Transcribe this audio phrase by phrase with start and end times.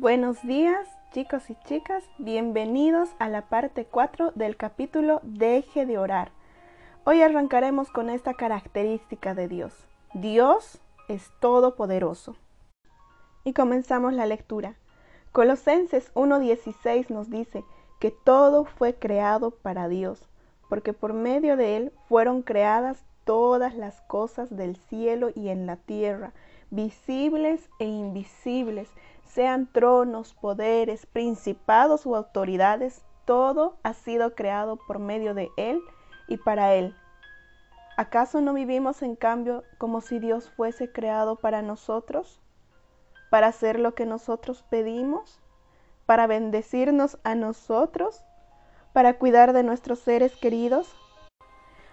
[0.00, 2.04] Buenos días, chicos y chicas.
[2.18, 6.30] Bienvenidos a la parte 4 del capítulo Deje de orar.
[7.02, 9.74] Hoy arrancaremos con esta característica de Dios.
[10.14, 12.36] Dios es todopoderoso.
[13.42, 14.76] Y comenzamos la lectura.
[15.32, 17.64] Colosenses 1.16 nos dice
[17.98, 20.28] que todo fue creado para Dios,
[20.68, 25.74] porque por medio de Él fueron creadas todas las cosas del cielo y en la
[25.74, 26.34] tierra,
[26.70, 28.88] visibles e invisibles,
[29.28, 35.80] sean tronos, poderes, principados u autoridades, todo ha sido creado por medio de Él
[36.26, 36.94] y para Él.
[37.96, 42.40] ¿Acaso no vivimos en cambio como si Dios fuese creado para nosotros?
[43.30, 45.40] ¿Para hacer lo que nosotros pedimos?
[46.06, 48.24] ¿Para bendecirnos a nosotros?
[48.92, 50.94] ¿Para cuidar de nuestros seres queridos?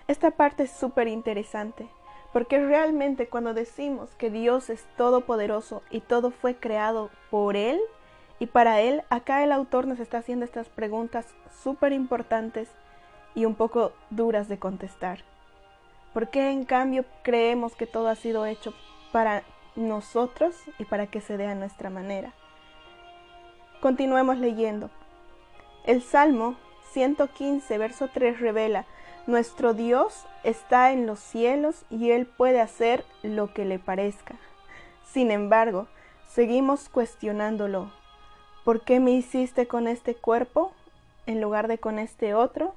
[0.07, 1.89] Esta parte es súper interesante,
[2.35, 7.79] porque realmente cuando decimos que Dios es todopoderoso y todo fue creado por Él
[8.39, 12.69] y para Él, acá el autor nos está haciendo estas preguntas súper importantes
[13.35, 15.19] y un poco duras de contestar.
[16.13, 18.73] ¿Por qué en cambio creemos que todo ha sido hecho
[19.13, 19.43] para
[19.77, 22.33] nosotros y para que se dé a nuestra manera?
[23.79, 24.89] Continuemos leyendo.
[25.85, 26.57] El Salmo
[26.91, 28.85] 115, verso 3 revela
[29.27, 34.35] nuestro Dios está en los cielos y Él puede hacer lo que le parezca.
[35.03, 35.87] Sin embargo,
[36.27, 37.91] seguimos cuestionándolo.
[38.63, 40.71] ¿Por qué me hiciste con este cuerpo
[41.25, 42.75] en lugar de con este otro?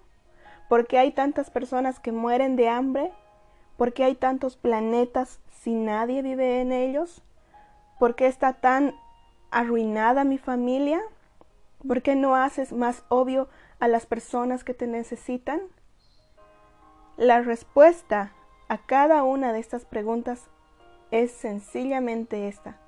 [0.69, 3.13] ¿Por qué hay tantas personas que mueren de hambre?
[3.77, 7.23] ¿Por qué hay tantos planetas si nadie vive en ellos?
[7.99, 8.95] ¿Por qué está tan
[9.51, 11.01] arruinada mi familia?
[11.87, 13.49] ¿Por qué no haces más obvio
[13.81, 15.61] a las personas que te necesitan?
[17.19, 18.31] La respuesta
[18.69, 20.49] a cada una de estas preguntas
[21.11, 22.79] es sencillamente esta,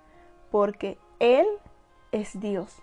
[0.53, 1.49] porque Él
[2.13, 2.81] es Dios.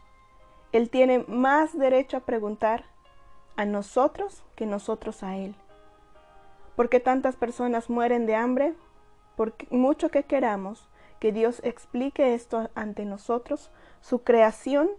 [0.73, 2.83] Él tiene más derecho a preguntar
[3.55, 5.55] a nosotros que nosotros a Él.
[6.75, 8.73] ¿Por qué tantas personas mueren de hambre?
[9.37, 10.89] Porque mucho que queramos
[11.21, 13.71] que Dios explique esto ante nosotros,
[14.01, 14.89] su creación,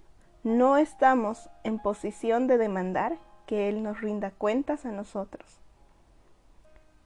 [0.45, 5.61] no estamos en posición de demandar que Él nos rinda cuentas a nosotros.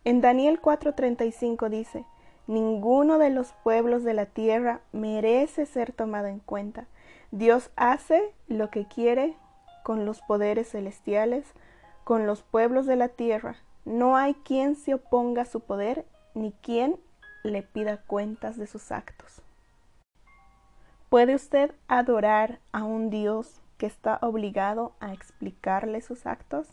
[0.05, 2.05] En Daniel 4:35 dice,
[2.49, 6.87] Ninguno de los pueblos de la tierra merece ser tomado en cuenta.
[7.31, 9.37] Dios hace lo que quiere
[9.85, 11.47] con los poderes celestiales,
[12.03, 13.57] con los pueblos de la tierra.
[13.85, 16.97] No hay quien se oponga a su poder, ni quien
[17.45, 19.41] le pida cuentas de sus actos.
[21.09, 26.69] ¿Puede usted adorar a un Dios que está obligado a explicarle sus actos?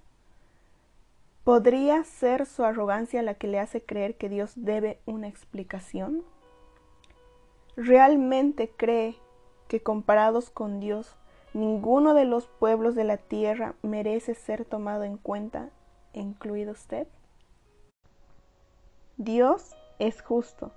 [1.49, 6.23] ¿Podría ser su arrogancia la que le hace creer que Dios debe una explicación?
[7.75, 9.15] ¿Realmente cree
[9.67, 11.17] que comparados con Dios,
[11.55, 15.71] ninguno de los pueblos de la tierra merece ser tomado en cuenta,
[16.13, 17.07] incluido usted?
[19.17, 20.69] Dios es justo.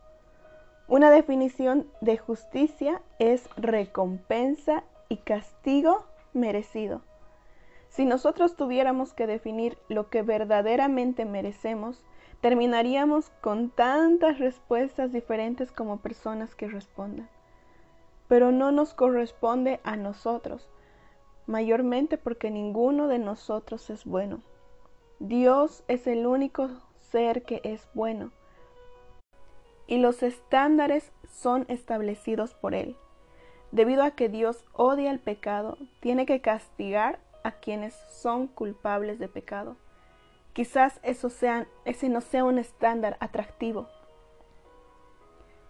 [0.88, 7.02] Una definición de justicia es recompensa y castigo merecido.
[7.92, 12.02] Si nosotros tuviéramos que definir lo que verdaderamente merecemos,
[12.40, 17.28] terminaríamos con tantas respuestas diferentes como personas que respondan.
[18.28, 20.70] Pero no nos corresponde a nosotros,
[21.46, 24.40] mayormente porque ninguno de nosotros es bueno.
[25.18, 26.70] Dios es el único
[27.10, 28.32] ser que es bueno
[29.86, 32.96] y los estándares son establecidos por Él.
[33.72, 39.28] Debido a que Dios odia el pecado, tiene que castigar a quienes son culpables de
[39.28, 39.76] pecado.
[40.52, 43.88] Quizás eso sea, ese no sea un estándar atractivo.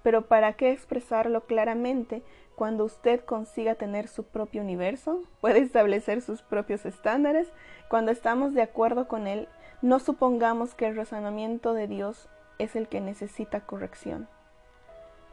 [0.03, 2.23] Pero ¿para qué expresarlo claramente
[2.57, 5.23] cuando usted consiga tener su propio universo?
[5.41, 7.53] Puede establecer sus propios estándares.
[7.89, 9.49] Cuando estamos de acuerdo con él,
[9.81, 12.29] no supongamos que el razonamiento de Dios
[12.59, 14.29] es el que necesita corrección.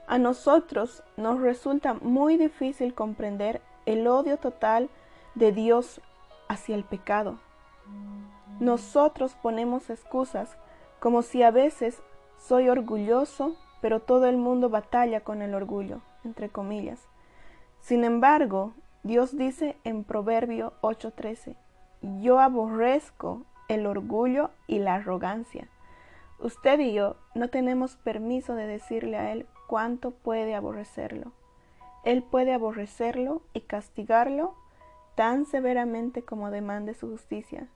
[0.08, 4.90] A nosotros nos resulta muy difícil comprender el odio total
[5.36, 6.02] de Dios
[6.50, 7.40] hacia el pecado.
[8.60, 10.58] Nosotros ponemos excusas
[11.00, 12.02] como si a veces
[12.38, 17.00] soy orgulloso, pero todo el mundo batalla con el orgullo, entre comillas.
[17.80, 18.74] Sin embargo,
[19.04, 21.56] Dios dice en Proverbio 8:13,
[22.22, 25.70] yo aborrezco el orgullo y la arrogancia.
[26.40, 31.32] Usted y yo no tenemos permiso de decirle a Él cuánto puede aborrecerlo.
[32.04, 34.56] Él puede aborrecerlo y castigarlo
[35.20, 37.68] tan severamente como demande su justicia.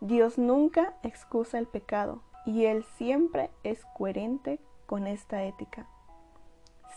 [0.00, 5.86] Dios nunca excusa el pecado y Él siempre es coherente con esta ética.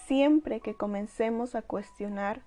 [0.06, 2.42] Siempre que comencemos a cuestionar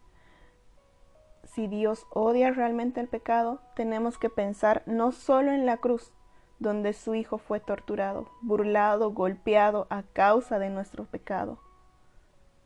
[1.45, 6.15] si Dios odia realmente el pecado, tenemos que pensar no solo en la cruz,
[6.61, 11.59] donde su Hijo fue torturado, burlado, golpeado a causa de nuestro pecado,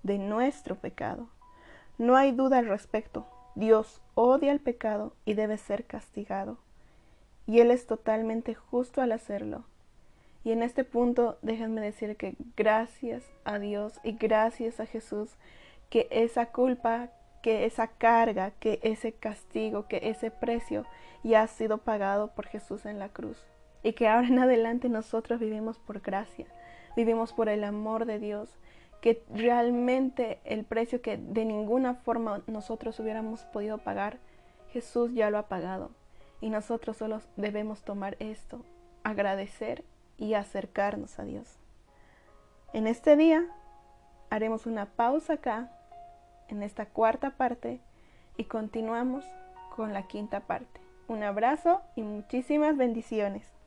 [0.05, 1.27] de nuestro pecado.
[1.99, 3.27] No hay duda al respecto.
[3.55, 6.59] Dios odia el pecado y debe ser castigado.
[7.47, 9.65] Y Él es totalmente justo al hacerlo.
[10.45, 15.31] Y en este punto déjenme decir que gracias a Dios y gracias a Jesús
[15.91, 17.11] que esa culpa,
[17.43, 20.85] que esa carga, que ese castigo, que ese precio
[21.23, 23.45] ya ha sido pagado por Jesús en la cruz
[23.83, 26.47] y que ahora en adelante nosotros vivimos por gracia,
[26.97, 28.49] vivimos por el amor de Dios,
[29.03, 34.19] que realmente el precio que de ninguna forma nosotros hubiéramos podido pagar,
[34.71, 35.91] Jesús ya lo ha pagado
[36.41, 38.65] y nosotros solo debemos tomar esto,
[39.03, 39.85] agradecer
[40.19, 41.59] y acercarnos a Dios.
[42.73, 43.45] En este día
[44.31, 45.73] haremos una pausa acá,
[46.49, 47.81] en esta cuarta parte,
[48.37, 49.25] y continuamos
[49.75, 50.81] con la quinta parte.
[51.09, 53.62] Un abrazo y muchísimas bendiciones.